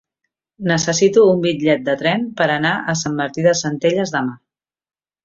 [0.69, 4.35] Necessito un bitllet de tren per anar a Sant Martí de Centelles demà.